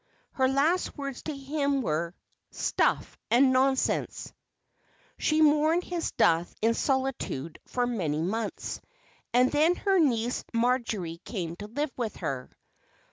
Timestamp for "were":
1.83-2.15